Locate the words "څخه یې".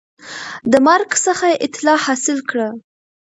1.25-1.61